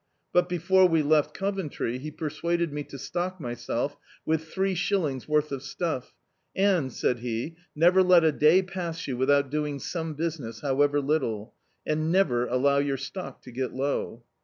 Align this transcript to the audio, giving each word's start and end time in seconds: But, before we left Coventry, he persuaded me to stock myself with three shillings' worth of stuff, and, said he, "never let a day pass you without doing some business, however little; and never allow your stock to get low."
But, 0.33 0.49
before 0.49 0.87
we 0.87 1.03
left 1.03 1.31
Coventry, 1.35 1.99
he 1.99 2.09
persuaded 2.09 2.73
me 2.73 2.83
to 2.85 2.97
stock 2.97 3.39
myself 3.39 3.95
with 4.25 4.45
three 4.45 4.73
shillings' 4.73 5.27
worth 5.27 5.51
of 5.51 5.61
stuff, 5.61 6.15
and, 6.55 6.91
said 6.91 7.19
he, 7.19 7.55
"never 7.75 8.01
let 8.01 8.23
a 8.23 8.31
day 8.31 8.63
pass 8.63 9.07
you 9.07 9.15
without 9.15 9.51
doing 9.51 9.77
some 9.77 10.15
business, 10.15 10.61
however 10.61 10.99
little; 10.99 11.53
and 11.85 12.11
never 12.11 12.47
allow 12.47 12.79
your 12.79 12.97
stock 12.97 13.43
to 13.43 13.51
get 13.51 13.73
low." 13.75 14.23